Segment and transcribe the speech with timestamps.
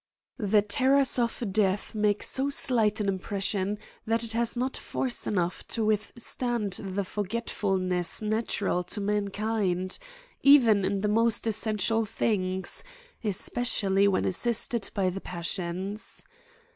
[0.39, 3.77] The terrors of death make so slight an impres sion,
[4.07, 9.99] that it has not force enough to withstand the forgetfulness natural to mankind,
[10.41, 12.83] even in the most essential things,
[13.23, 16.25] especially when assisted by the passions.